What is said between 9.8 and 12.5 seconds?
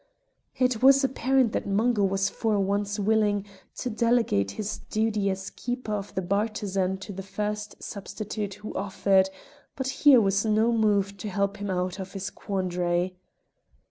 here was no move to help him out of his